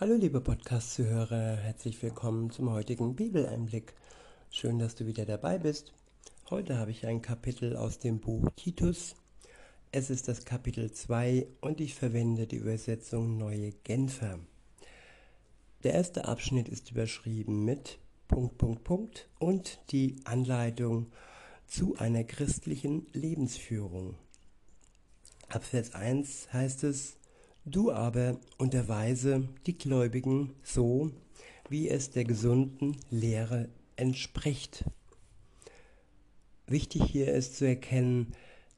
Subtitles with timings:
[0.00, 3.94] Hallo liebe Podcast-Zuhörer, herzlich willkommen zum heutigen Bibeleinblick.
[4.48, 5.92] Schön, dass du wieder dabei bist.
[6.50, 9.16] Heute habe ich ein Kapitel aus dem Buch Titus.
[9.90, 14.38] Es ist das Kapitel 2 und ich verwende die Übersetzung Neue Genfer.
[15.82, 21.10] Der erste Abschnitt ist überschrieben mit Punkt, Punkt, Punkt und die Anleitung
[21.66, 24.14] zu einer christlichen Lebensführung.
[25.48, 27.16] Ab Vers 1 heißt es,
[27.70, 31.10] Du aber unterweise die Gläubigen so,
[31.68, 34.84] wie es der gesunden Lehre entspricht.
[36.66, 38.32] Wichtig hier ist zu erkennen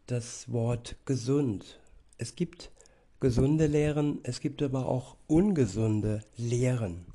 [0.08, 1.78] das Wort gesund.
[2.18, 2.72] Es gibt
[3.20, 7.06] gesunde Lehren, es gibt aber auch ungesunde Lehren.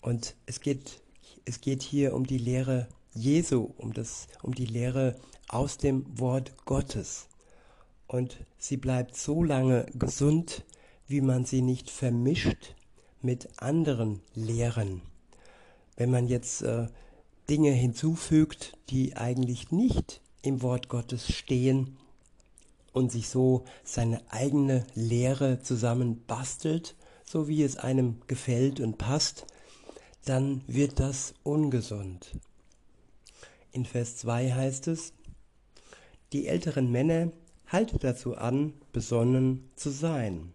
[0.00, 1.00] Und es geht,
[1.44, 5.14] es geht hier um die Lehre Jesu, um, das, um die Lehre
[5.46, 7.28] aus dem Wort Gottes.
[8.08, 10.64] Und sie bleibt so lange gesund,
[11.10, 12.76] wie man sie nicht vermischt
[13.20, 15.02] mit anderen Lehren.
[15.96, 16.86] Wenn man jetzt äh,
[17.48, 21.96] Dinge hinzufügt, die eigentlich nicht im Wort Gottes stehen
[22.92, 29.46] und sich so seine eigene Lehre zusammenbastelt, so wie es einem gefällt und passt,
[30.24, 32.38] dann wird das ungesund.
[33.72, 35.12] In Vers 2 heißt es,
[36.32, 37.32] die älteren Männer
[37.66, 40.54] haltet dazu an, besonnen zu sein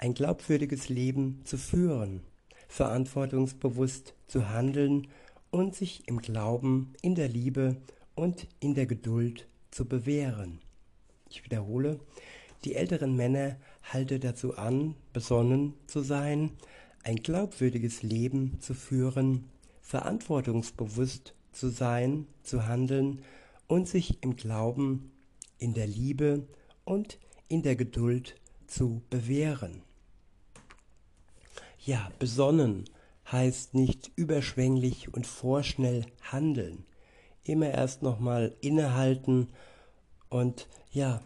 [0.00, 2.22] ein glaubwürdiges Leben zu führen,
[2.68, 5.08] verantwortungsbewusst zu handeln
[5.50, 7.76] und sich im Glauben, in der Liebe
[8.14, 10.60] und in der Geduld zu bewähren.
[11.28, 12.00] Ich wiederhole,
[12.64, 16.52] die älteren Männer halte dazu an, besonnen zu sein,
[17.02, 19.50] ein glaubwürdiges Leben zu führen,
[19.82, 23.20] verantwortungsbewusst zu sein, zu handeln
[23.66, 25.12] und sich im Glauben,
[25.58, 26.46] in der Liebe
[26.84, 29.82] und in der Geduld zu bewähren.
[31.90, 32.84] Ja, besonnen
[33.32, 36.84] heißt nicht überschwänglich und vorschnell handeln.
[37.42, 39.48] Immer erst nochmal innehalten
[40.28, 41.20] und ja,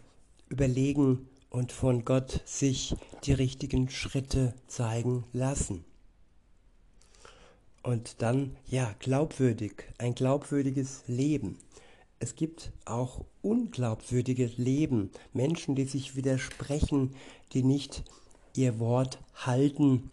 [0.49, 2.95] überlegen und von Gott sich
[3.25, 5.85] die richtigen Schritte zeigen lassen.
[7.83, 11.59] Und dann, ja, glaubwürdig, ein glaubwürdiges Leben.
[12.17, 17.13] Es gibt auch unglaubwürdige Leben, Menschen, die sich widersprechen,
[17.53, 18.03] die nicht
[18.55, 20.09] ihr Wort halten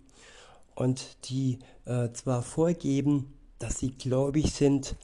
[0.75, 4.97] und die äh, zwar vorgeben, dass sie gläubig sind,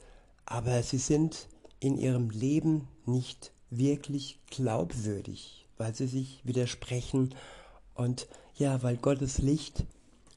[0.45, 1.47] aber sie sind
[1.79, 7.35] in ihrem Leben nicht wirklich glaubwürdig, weil sie sich widersprechen
[7.93, 9.85] und ja, weil Gottes Licht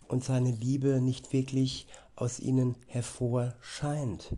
[0.08, 4.36] und seine Liebe nicht wirklich aus ihnen hervorscheint.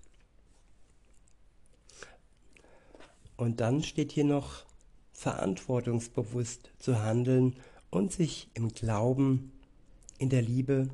[3.36, 4.64] Und dann steht hier noch
[5.12, 7.56] verantwortungsbewusst zu handeln
[7.90, 9.52] und sich im Glauben
[10.18, 10.88] in der Liebe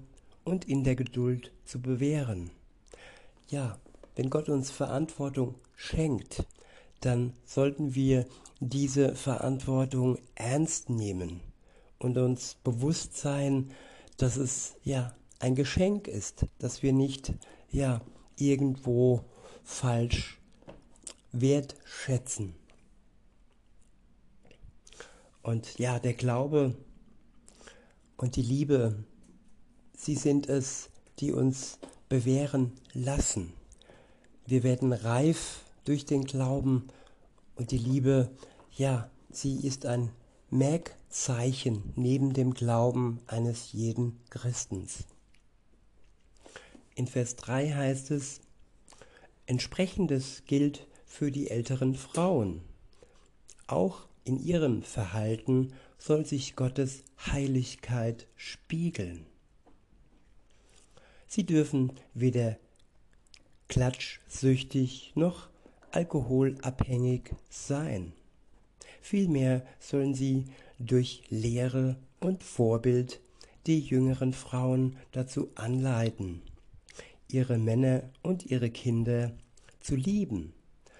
[0.44, 2.50] und in der Geduld zu bewähren.
[3.48, 3.78] Ja,
[4.16, 6.44] wenn Gott uns Verantwortung schenkt,
[7.00, 8.26] dann sollten wir
[8.60, 11.41] diese Verantwortung ernst nehmen
[11.98, 13.70] und uns bewusst sein,
[14.16, 17.32] dass es ja ein Geschenk ist, dass wir nicht
[17.70, 18.03] ja
[18.36, 19.25] irgendwo
[19.64, 20.38] falsch
[21.32, 22.54] wertschätzen.
[25.42, 26.76] Und ja, der Glaube
[28.19, 29.04] und die Liebe
[30.03, 30.88] Sie sind es,
[31.19, 31.78] die uns
[32.09, 33.53] bewähren lassen.
[34.47, 36.88] Wir werden reif durch den Glauben
[37.55, 38.31] und die Liebe,
[38.75, 40.09] ja, sie ist ein
[40.49, 45.05] Merkzeichen neben dem Glauben eines jeden Christens.
[46.94, 48.41] In Vers 3 heißt es,
[49.44, 52.62] entsprechendes gilt für die älteren Frauen.
[53.66, 59.27] Auch in ihrem Verhalten soll sich Gottes Heiligkeit spiegeln.
[61.32, 62.56] Sie dürfen weder
[63.68, 65.48] klatschsüchtig noch
[65.92, 68.12] alkoholabhängig sein.
[69.00, 70.46] Vielmehr sollen sie
[70.80, 73.20] durch Lehre und Vorbild
[73.68, 76.42] die jüngeren Frauen dazu anleiten,
[77.28, 79.30] ihre Männer und ihre Kinder
[79.78, 80.53] zu lieben,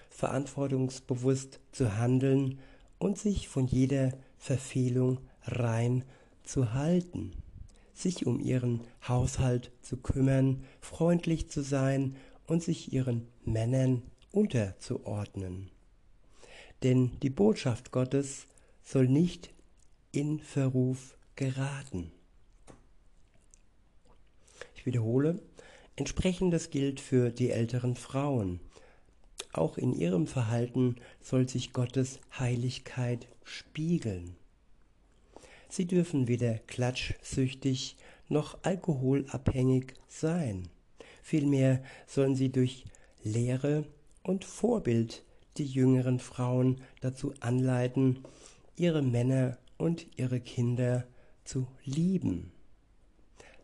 [0.09, 2.57] verantwortungsbewusst zu handeln
[2.99, 6.05] und sich von jeder Verfehlung rein
[6.45, 7.33] zu halten
[8.01, 12.15] sich um ihren Haushalt zu kümmern, freundlich zu sein
[12.47, 15.69] und sich ihren Männern unterzuordnen.
[16.83, 18.47] Denn die Botschaft Gottes
[18.83, 19.53] soll nicht
[20.11, 22.11] in Verruf geraten.
[24.75, 25.39] Ich wiederhole,
[25.95, 28.59] entsprechendes gilt für die älteren Frauen.
[29.53, 34.35] Auch in ihrem Verhalten soll sich Gottes Heiligkeit spiegeln.
[35.71, 37.95] Sie dürfen weder klatschsüchtig
[38.27, 40.67] noch alkoholabhängig sein.
[41.23, 42.83] Vielmehr sollen sie durch
[43.23, 43.85] Lehre
[44.21, 45.23] und Vorbild
[45.55, 48.19] die jüngeren Frauen dazu anleiten,
[48.75, 51.05] ihre Männer und ihre Kinder
[51.45, 52.51] zu lieben.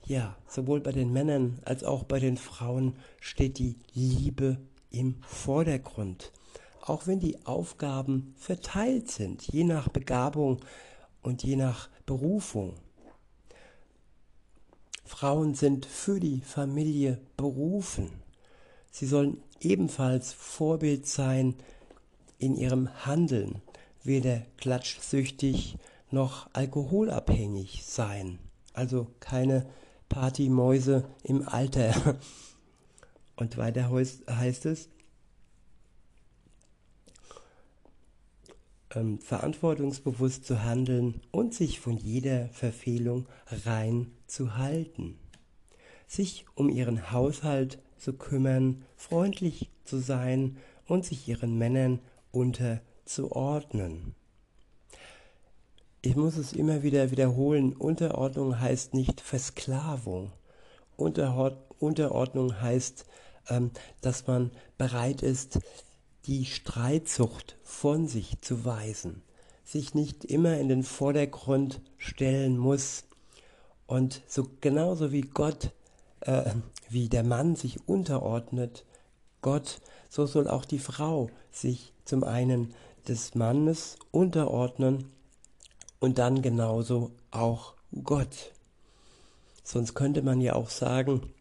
[0.06, 4.58] Ja, sowohl bei den Männern als auch bei den Frauen steht die Liebe
[4.92, 6.32] im Vordergrund.
[6.80, 10.62] Auch wenn die Aufgaben verteilt sind, je nach Begabung
[11.28, 12.76] und je nach Berufung.
[15.04, 18.10] Frauen sind für die Familie berufen.
[18.92, 21.56] Sie sollen ebenfalls Vorbild sein
[22.38, 23.62] in ihrem Handeln,
[24.04, 25.78] weder klatschsüchtig
[26.12, 28.40] noch alkoholabhängig sein.
[28.72, 29.68] Also keine
[30.08, 32.18] Partymäuse im Alter.
[33.36, 34.88] Und weiter heißt es,
[38.96, 43.28] ähm, verantwortungsbewusst zu handeln und sich von jeder Verfehlung
[43.66, 45.20] rein zu halten.
[46.08, 52.00] Sich um ihren Haushalt zu kümmern, freundlich zu sein und sich ihren Männern
[52.32, 54.16] unterzuordnen.
[56.02, 60.32] Ich muss es immer wieder wiederholen, Unterordnung heißt nicht Versklavung.
[60.96, 63.06] Unterordnung heißt,
[63.50, 65.60] ähm, dass man bereit ist,
[66.28, 69.22] die Streitsucht von sich zu weisen,
[69.64, 73.06] sich nicht immer in den Vordergrund stellen muss
[73.86, 75.72] und so genauso wie Gott,
[76.22, 76.52] äh,
[76.90, 78.86] wie der Mann sich unterordnet,
[79.42, 79.80] Gott,
[80.10, 82.74] so soll auch die Frau sich zum einen
[83.08, 85.06] des Mannes unterordnen
[86.00, 88.52] und dann genauso auch Gott.
[89.64, 91.34] Sonst könnte man ja auch sagen,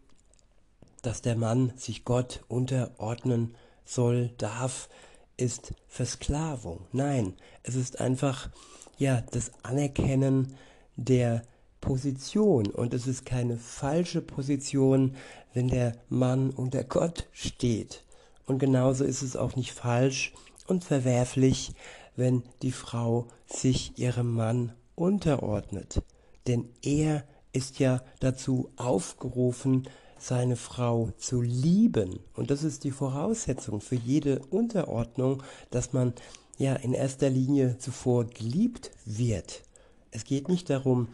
[1.01, 3.55] dass der Mann sich Gott unterordnen
[3.87, 4.89] soll, darf,
[5.37, 6.85] ist Versklavung.
[6.91, 8.49] Nein, es ist einfach
[8.97, 10.55] ja das Anerkennen
[10.95, 11.43] der
[11.79, 15.15] Position und es ist keine falsche Position,
[15.53, 18.03] wenn der Mann unter Gott steht.
[18.45, 20.33] Und genauso ist es auch nicht falsch
[20.67, 21.73] und verwerflich,
[22.15, 26.01] wenn die Frau sich ihrem Mann unterordnet.
[26.47, 27.23] Denn er
[27.53, 29.87] ist ja dazu aufgerufen,
[30.19, 32.19] seine Frau zu lieben.
[32.35, 36.13] Und das ist die Voraussetzung für jede Unterordnung, dass man
[36.57, 39.63] ja in erster Linie zuvor geliebt wird.
[40.11, 41.07] Es geht nicht darum,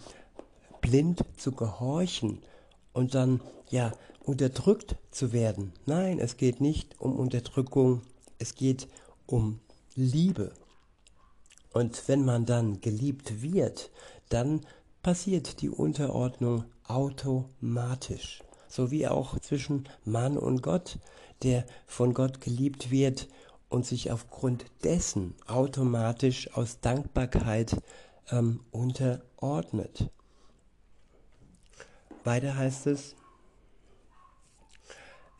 [0.81, 2.39] blind zu gehorchen
[2.93, 3.91] und dann ja
[4.23, 5.73] unterdrückt zu werden.
[5.85, 8.01] Nein, es geht nicht um Unterdrückung,
[8.39, 8.87] es geht
[9.25, 9.59] um
[9.95, 10.51] Liebe.
[11.73, 13.89] Und wenn man dann geliebt wird,
[14.29, 14.61] dann
[15.01, 20.97] passiert die Unterordnung automatisch so wie auch zwischen Mann und Gott,
[21.43, 23.27] der von Gott geliebt wird
[23.69, 27.83] und sich aufgrund dessen automatisch aus Dankbarkeit
[28.31, 30.09] ähm, unterordnet.
[32.23, 33.15] Weiter heißt es,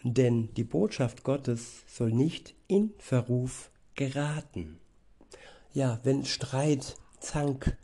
[0.04, 4.78] denn die Botschaft Gottes soll nicht in Verruf geraten.
[5.74, 7.78] Ja, wenn Streit, Zank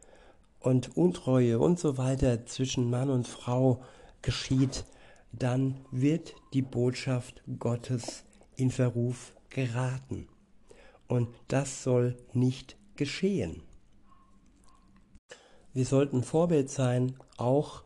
[0.60, 3.82] und Untreue und so weiter zwischen Mann und Frau
[4.22, 4.86] geschieht,
[5.32, 8.24] dann wird die Botschaft Gottes
[8.56, 10.28] in Verruf geraten.
[11.08, 13.64] Und das soll nicht geschehen.
[15.74, 17.84] Wir sollten Vorbild sein, auch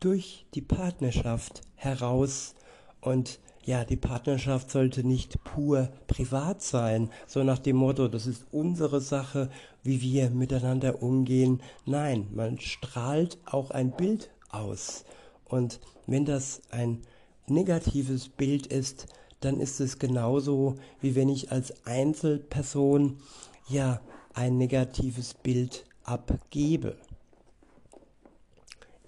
[0.00, 2.54] durch die Partnerschaft heraus.
[3.00, 8.46] Und ja, die Partnerschaft sollte nicht pur privat sein, so nach dem Motto, das ist
[8.52, 9.50] unsere Sache,
[9.82, 11.60] wie wir miteinander umgehen.
[11.84, 15.04] Nein, man strahlt auch ein Bild aus.
[15.44, 17.02] Und wenn das ein
[17.46, 19.06] negatives Bild ist,
[19.40, 23.18] dann ist es genauso, wie wenn ich als Einzelperson
[23.68, 24.00] ja
[24.34, 26.96] ein negatives Bild abgebe.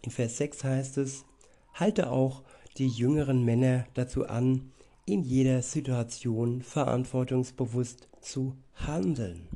[0.03, 1.25] In Vers 6 heißt es,
[1.75, 2.43] halte auch
[2.77, 4.73] die jüngeren Männer dazu an,
[5.05, 9.49] in jeder Situation verantwortungsbewusst zu handeln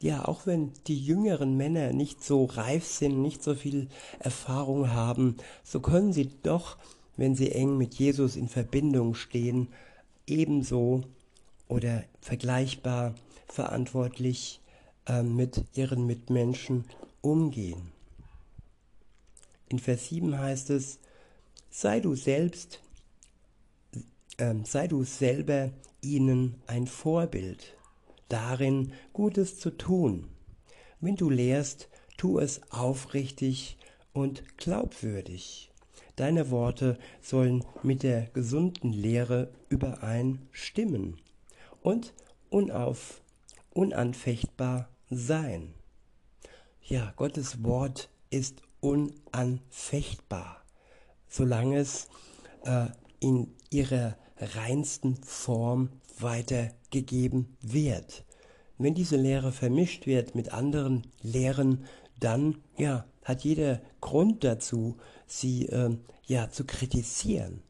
[0.00, 3.88] ja, auch wenn die jüngeren Männer nicht so reif sind, nicht so viel
[4.20, 6.78] Erfahrung haben, so können sie doch,
[7.16, 9.68] wenn sie eng mit Jesus in Verbindung stehen,
[10.26, 11.02] ebenso
[11.66, 13.14] oder vergleichbar
[13.48, 14.60] verantwortlich
[15.06, 16.84] äh, mit ihren Mitmenschen
[17.20, 17.90] umgehen.
[19.68, 20.98] In Vers 7 heißt es,
[21.70, 22.80] sei du selbst,
[24.36, 27.77] äh, sei du selber ihnen ein Vorbild
[28.28, 30.28] darin, Gutes zu tun.
[31.00, 33.78] Wenn du lehrst, tu es aufrichtig
[34.12, 35.70] und glaubwürdig.
[36.16, 41.16] Deine Worte sollen mit der gesunden Lehre übereinstimmen
[41.80, 42.12] und
[42.50, 43.22] unauf,
[43.72, 45.74] unanfechtbar sein.
[46.82, 50.64] Ja, Gottes Wort ist unanfechtbar.
[51.28, 52.08] solange es
[52.64, 52.86] äh,
[53.20, 58.24] in ihrer reinsten Form weitergegeben wird.
[58.78, 61.84] Wenn diese Lehre vermischt wird mit anderen Lehren,
[62.20, 67.62] dann ja, hat jeder Grund dazu, sie äh, ja zu kritisieren.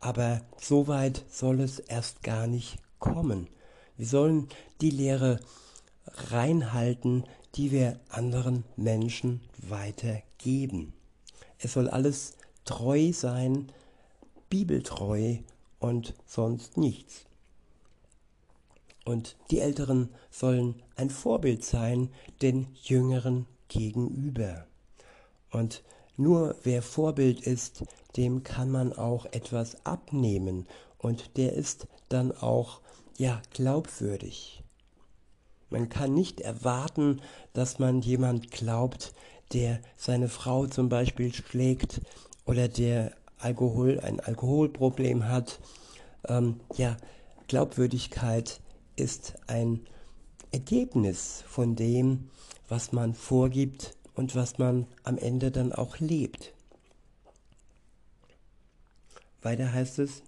[0.00, 3.48] Aber so weit soll es erst gar nicht kommen.
[3.96, 4.48] Wir sollen
[4.80, 5.40] die Lehre
[6.06, 10.92] reinhalten, die wir anderen Menschen weitergeben.
[11.58, 13.72] Es soll alles treu sein,
[14.50, 15.38] bibeltreu
[15.86, 17.24] und sonst nichts.
[19.04, 22.10] Und die Älteren sollen ein Vorbild sein
[22.42, 24.66] den Jüngeren gegenüber.
[25.52, 25.84] Und
[26.16, 27.84] nur wer Vorbild ist,
[28.16, 30.66] dem kann man auch etwas abnehmen
[30.98, 32.80] und der ist dann auch
[33.16, 34.64] ja glaubwürdig.
[35.70, 37.20] Man kann nicht erwarten,
[37.52, 39.12] dass man jemand glaubt,
[39.52, 42.00] der seine Frau zum Beispiel schlägt
[42.44, 45.60] oder der Alkohol, ein Alkoholproblem hat.
[46.28, 46.96] Ähm, ja,
[47.48, 48.60] Glaubwürdigkeit
[48.96, 49.86] ist ein
[50.52, 52.30] Ergebnis von dem,
[52.68, 56.54] was man vorgibt und was man am Ende dann auch lebt.
[59.42, 60.22] Weiter heißt es,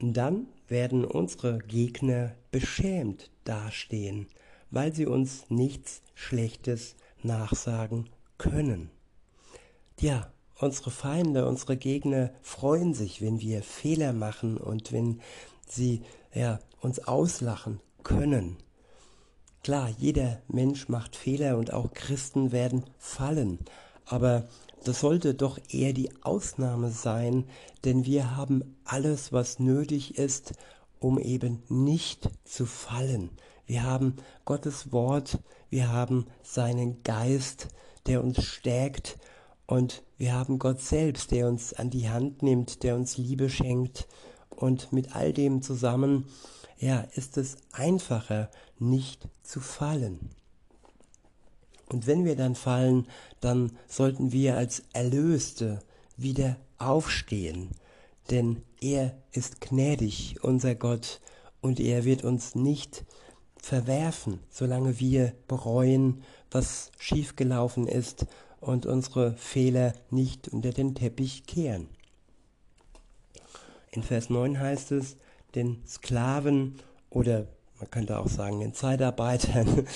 [0.00, 4.26] dann werden unsere Gegner beschämt dastehen,
[4.70, 8.90] weil sie uns nichts Schlechtes nachsagen können.
[10.00, 15.20] Ja, unsere Feinde, unsere Gegner freuen sich, wenn wir Fehler machen und wenn
[15.68, 16.02] sie
[16.34, 18.56] ja, uns auslachen können.
[19.62, 23.58] Klar, jeder Mensch macht Fehler und auch Christen werden fallen,
[24.06, 24.48] aber
[24.84, 27.44] das sollte doch eher die Ausnahme sein,
[27.84, 30.54] denn wir haben alles, was nötig ist,
[30.98, 33.30] um eben nicht zu fallen.
[33.66, 35.38] Wir haben Gottes Wort,
[35.70, 37.68] wir haben seinen Geist,
[38.06, 39.18] der uns stärkt
[39.66, 44.06] und wir haben Gott selbst, der uns an die Hand nimmt, der uns Liebe schenkt
[44.50, 46.26] und mit all dem zusammen,
[46.78, 50.30] ja, ist es einfacher, nicht zu fallen.
[51.88, 53.06] Und wenn wir dann fallen,
[53.40, 55.80] dann sollten wir als Erlöste
[56.16, 57.70] wieder aufstehen,
[58.30, 61.20] denn er ist gnädig, unser Gott,
[61.60, 63.04] und er wird uns nicht
[63.56, 68.26] verwerfen, solange wir bereuen, was schiefgelaufen ist
[68.62, 71.88] und unsere Fehler nicht unter den Teppich kehren.
[73.90, 75.16] In Vers 9 heißt es,
[75.54, 76.78] den Sklaven
[77.10, 77.46] oder
[77.78, 79.86] man könnte auch sagen den Zeitarbeitern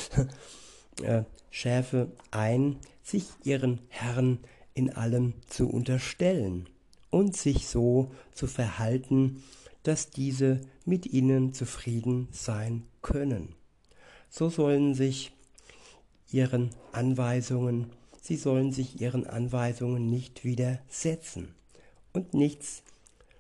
[1.02, 4.40] äh, schärfe ein, sich ihren Herrn
[4.74, 6.68] in allem zu unterstellen
[7.10, 9.42] und sich so zu verhalten,
[9.84, 13.54] dass diese mit ihnen zufrieden sein können.
[14.28, 15.32] So sollen sich
[16.30, 17.92] ihren Anweisungen,
[18.26, 21.54] sie sollen sich ihren Anweisungen nicht widersetzen
[22.12, 22.82] und nichts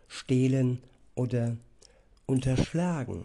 [0.08, 0.82] stehlen
[1.14, 1.56] oder
[2.26, 3.24] unterschlagen,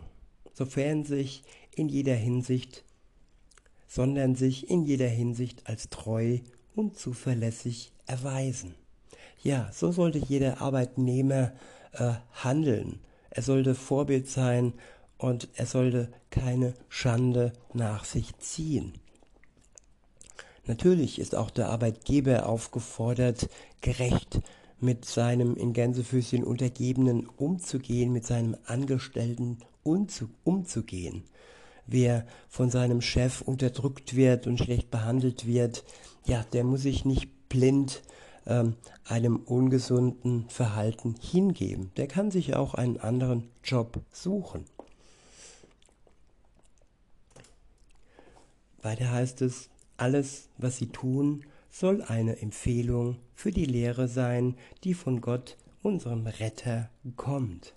[0.53, 1.43] sofern sich
[1.75, 2.83] in jeder Hinsicht,
[3.87, 6.39] sondern sich in jeder Hinsicht als treu
[6.75, 8.75] und zuverlässig erweisen.
[9.43, 11.51] Ja, so sollte jeder Arbeitnehmer
[11.93, 12.99] äh, handeln.
[13.29, 14.73] Er sollte Vorbild sein
[15.17, 18.93] und er sollte keine Schande nach sich ziehen.
[20.71, 23.49] Natürlich ist auch der Arbeitgeber aufgefordert,
[23.81, 24.39] gerecht
[24.79, 31.25] mit seinem in Gänsefüßchen Untergebenen umzugehen, mit seinem Angestellten umzugehen.
[31.87, 35.83] Wer von seinem Chef unterdrückt wird und schlecht behandelt wird,
[36.25, 38.01] ja, der muss sich nicht blind
[38.47, 41.91] ähm, einem ungesunden Verhalten hingeben.
[41.97, 44.63] Der kann sich auch einen anderen Job suchen.
[48.81, 49.67] Weiter heißt es,
[50.01, 56.27] alles, was sie tun, soll eine Empfehlung für die Lehre sein, die von Gott, unserem
[56.27, 57.73] Retter, kommt.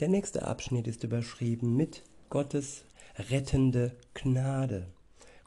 [0.00, 2.84] Der nächste Abschnitt ist überschrieben mit Gottes
[3.30, 4.88] rettende Gnade,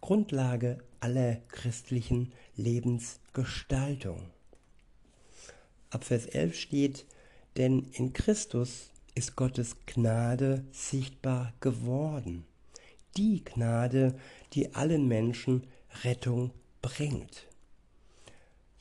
[0.01, 4.21] Grundlage aller christlichen Lebensgestaltung.
[5.89, 7.05] Ab Vers 11 steht,
[7.57, 12.45] denn in Christus ist Gottes Gnade sichtbar geworden.
[13.17, 14.15] Die Gnade,
[14.53, 15.67] die allen Menschen
[16.03, 17.47] Rettung bringt.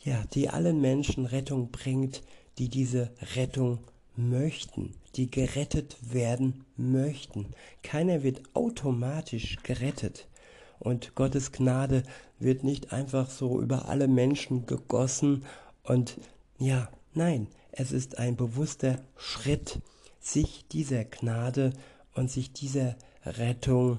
[0.02, 2.22] Ja, die allen Menschen Rettung bringt,
[2.58, 3.78] die diese Rettung
[4.16, 7.46] möchten, die gerettet werden möchten.
[7.82, 10.28] Keiner wird automatisch gerettet.
[10.78, 12.02] Und Gottes Gnade
[12.38, 15.44] wird nicht einfach so über alle Menschen gegossen
[15.82, 16.18] und
[16.58, 19.80] ja, nein, es ist ein bewusster Schritt,
[20.20, 21.72] sich dieser Gnade
[22.14, 23.98] und sich dieser Rettung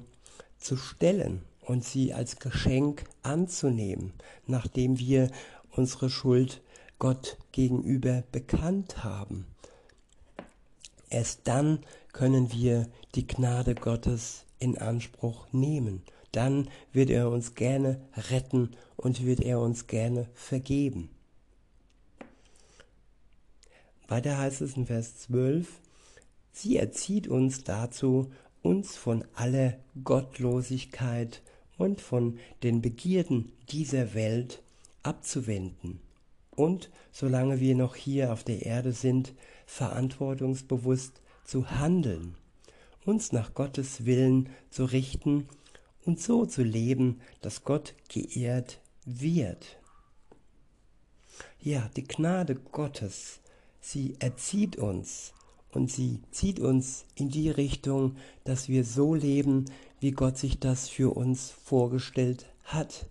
[0.57, 4.13] zu stellen und sie als Geschenk anzunehmen,
[4.45, 5.29] nachdem wir
[5.71, 6.61] unsere Schuld
[6.99, 9.47] Gott gegenüber bekannt haben.
[11.09, 11.79] Erst dann
[12.13, 16.01] können wir die Gnade Gottes in Anspruch nehmen.
[16.31, 21.09] Dann wird er uns gerne retten und wird er uns gerne vergeben.
[24.07, 25.67] Weiter heißt es in Vers 12,
[26.51, 28.31] sie erzieht uns dazu,
[28.65, 31.43] uns von aller Gottlosigkeit
[31.77, 34.63] und von den Begierden dieser Welt
[35.03, 35.99] abzuwenden
[36.49, 39.35] und, solange wir noch hier auf der Erde sind,
[39.67, 42.35] verantwortungsbewusst zu handeln,
[43.05, 45.47] uns nach Gottes Willen zu richten
[46.03, 49.77] und so zu leben, dass Gott geehrt wird.
[51.59, 53.41] Ja, die Gnade Gottes,
[53.79, 55.33] sie erzieht uns
[55.75, 58.15] und sie zieht uns in die Richtung,
[58.45, 59.65] dass wir so leben,
[59.99, 63.05] wie Gott sich das für uns vorgestellt hat.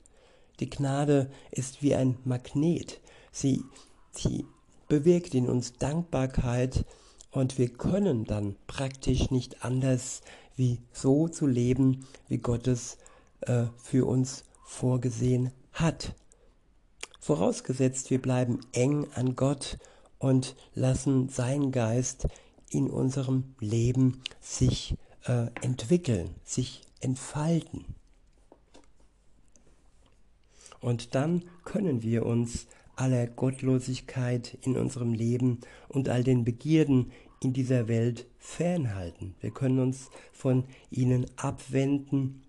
[0.61, 3.01] Die Gnade ist wie ein Magnet.
[3.33, 3.63] Sie,
[4.13, 4.47] sie
[4.89, 6.85] bewirkt in uns Dankbarkeit
[7.31, 10.23] und wir können dann praktisch nicht anders,
[10.57, 12.97] wie so zu leben, wie Gott es
[13.43, 16.15] äh, für uns vorgesehen hat.
[17.21, 19.79] Vorausgesetzt, wir bleiben eng an Gott
[20.19, 22.29] und lassen sein Geist
[22.75, 24.95] in unserem Leben sich
[25.27, 27.85] äh, entwickeln, sich entfalten.
[30.81, 32.67] Und dann können wir uns
[32.97, 37.13] aller Gottlosigkeit in unserem Leben und all den Begierden
[37.43, 39.35] in dieser Welt fernhalten.
[39.41, 42.43] Wir können uns von ihnen abwenden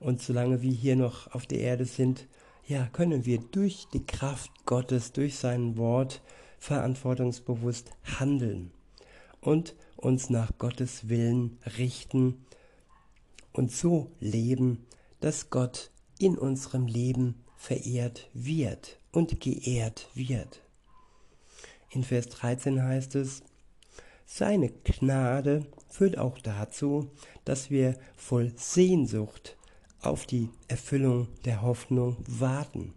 [0.00, 2.26] und solange wir hier noch auf der Erde sind,
[2.66, 6.22] ja, können wir durch die Kraft Gottes, durch sein Wort
[6.58, 8.70] verantwortungsbewusst handeln
[9.44, 12.44] und uns nach Gottes Willen richten
[13.52, 14.86] und so leben,
[15.20, 20.60] dass Gott in unserem Leben verehrt wird und geehrt wird.
[21.90, 23.42] In Vers 13 heißt es,
[24.26, 27.10] seine Gnade führt auch dazu,
[27.44, 29.56] dass wir voll Sehnsucht
[30.00, 32.94] auf die Erfüllung der Hoffnung warten,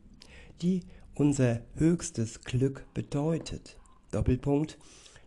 [0.61, 0.83] die
[1.15, 3.77] unser höchstes Glück bedeutet.
[4.11, 4.77] Doppelpunkt,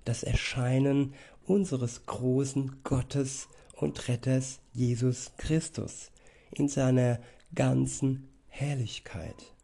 [0.04, 1.14] das Erscheinen
[1.46, 6.10] unseres großen Gottes und Retters Jesus Christus
[6.52, 7.18] in seiner
[7.54, 9.54] ganzen Herrlichkeit.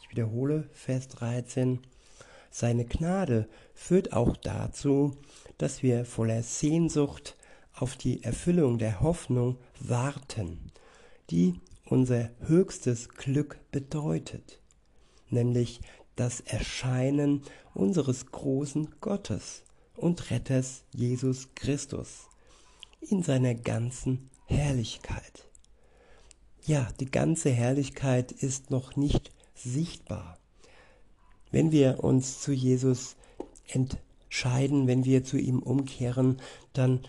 [0.00, 1.80] Ich wiederhole Vers 13.
[2.50, 5.16] Seine Gnade führt auch dazu,
[5.58, 7.36] dass wir voller Sehnsucht
[7.74, 10.72] auf die Erfüllung der Hoffnung warten,
[11.30, 14.60] die unser höchstes Glück bedeutet,
[15.28, 15.80] nämlich
[16.20, 17.40] das Erscheinen
[17.72, 19.62] unseres großen Gottes
[19.96, 22.28] und Retters Jesus Christus
[23.00, 25.48] in seiner ganzen Herrlichkeit.
[26.66, 30.36] Ja, die ganze Herrlichkeit ist noch nicht sichtbar.
[31.50, 33.16] Wenn wir uns zu Jesus
[33.68, 36.42] entscheiden, wenn wir zu ihm umkehren,
[36.74, 37.00] dann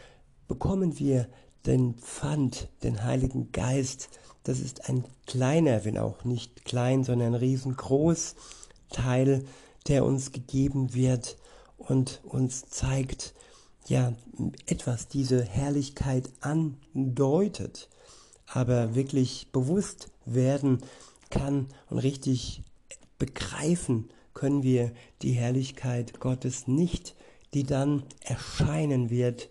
[0.47, 1.27] bekommen wir
[1.65, 4.07] den Pfand, den Heiligen Geist.
[4.43, 8.35] Das ist ein kleiner, wenn auch nicht klein, sondern riesengroß
[8.91, 9.43] Teil,
[9.87, 11.37] der uns gegeben wird
[11.77, 13.33] und uns zeigt,
[13.87, 14.13] ja,
[14.67, 17.89] etwas diese Herrlichkeit andeutet,
[18.45, 20.79] aber wirklich bewusst werden
[21.29, 22.63] kann und richtig
[23.17, 27.15] begreifen können wir die Herrlichkeit Gottes nicht,
[27.53, 29.49] die dann erscheinen wird,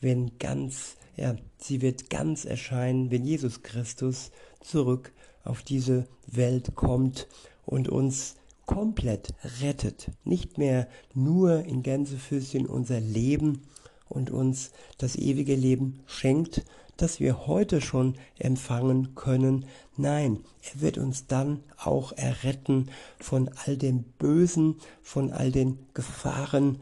[0.00, 5.12] wenn ganz, ja, sie wird ganz erscheinen, wenn Jesus Christus zurück
[5.44, 7.26] auf diese Welt kommt
[7.64, 8.36] und uns
[8.72, 13.62] komplett rettet, nicht mehr nur in Gänsefüßchen unser Leben
[14.08, 16.64] und uns das ewige Leben schenkt,
[16.96, 19.66] das wir heute schon empfangen können.
[19.96, 26.80] Nein, er wird uns dann auch erretten von all dem Bösen, von all den Gefahren,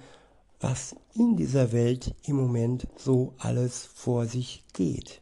[0.60, 5.20] was in dieser Welt im Moment so alles vor sich geht.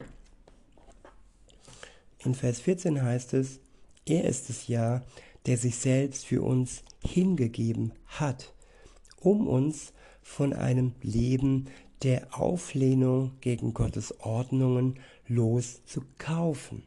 [2.19, 3.61] In Vers 14 heißt es,
[4.05, 5.03] er ist es ja,
[5.49, 8.53] der sich selbst für uns hingegeben hat,
[9.19, 11.71] um uns von einem Leben
[12.03, 16.83] der Auflehnung gegen Gottes Ordnungen loszukaufen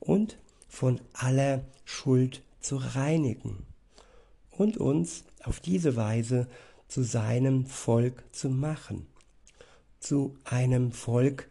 [0.00, 0.36] und
[0.68, 3.64] von aller Schuld zu reinigen
[4.50, 6.48] und uns auf diese Weise
[6.88, 9.06] zu seinem Volk zu machen,
[10.00, 11.48] zu einem Volk,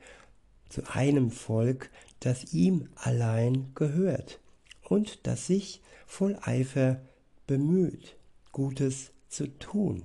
[0.68, 4.42] zu einem Volk, das ihm allein gehört
[4.84, 7.02] und das sich voll Eifer
[7.48, 8.16] bemüht,
[8.52, 10.04] Gutes zu tun.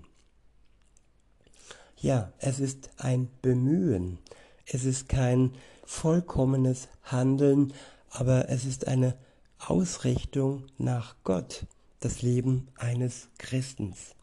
[1.96, 4.18] Ja, es ist ein Bemühen.
[4.66, 5.52] Es ist kein
[5.84, 7.74] vollkommenes Handeln,
[8.10, 9.16] aber es ist eine
[9.58, 11.66] Ausrichtung nach Gott,
[12.00, 14.14] das Leben eines Christens.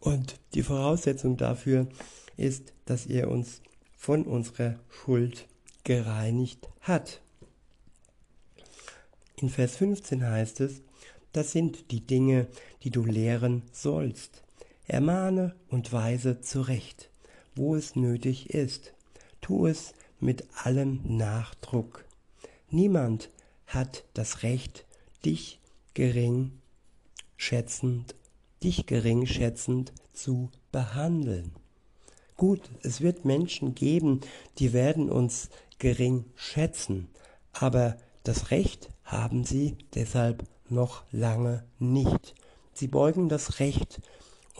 [0.00, 1.88] Und die Voraussetzung dafür
[2.36, 3.60] ist, dass er uns
[3.96, 5.46] von unserer Schuld
[5.84, 7.20] gereinigt hat.
[9.38, 10.80] In Vers 15 heißt es,
[11.32, 12.46] das sind die Dinge,
[12.82, 14.42] die du lehren sollst.
[14.86, 17.10] Ermahne und weise zurecht,
[17.54, 18.94] wo es nötig ist.
[19.42, 22.06] Tu es mit allem Nachdruck.
[22.70, 23.30] Niemand
[23.66, 24.86] hat das Recht,
[25.24, 25.60] dich
[25.92, 26.52] gering
[27.36, 28.14] schätzend,
[28.62, 31.52] dich gering schätzend zu behandeln.
[32.36, 34.20] Gut, es wird Menschen geben,
[34.58, 37.08] die werden uns gering schätzen,
[37.52, 42.34] aber das Recht haben sie deshalb noch lange nicht.
[42.72, 44.00] Sie beugen das Recht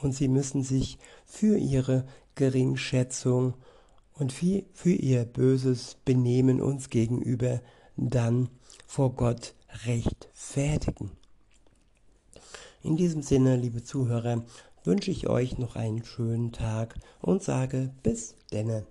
[0.01, 3.55] und sie müssen sich für ihre Geringschätzung
[4.15, 7.61] und für ihr böses Benehmen uns gegenüber
[7.97, 8.49] dann
[8.87, 11.11] vor Gott rechtfertigen.
[12.83, 14.45] In diesem Sinne, liebe Zuhörer,
[14.85, 18.87] wünsche ich euch noch einen schönen Tag und sage bis denne.